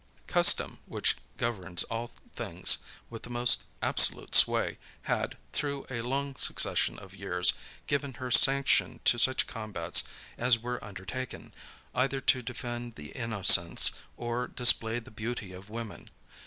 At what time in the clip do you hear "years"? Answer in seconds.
7.13-7.53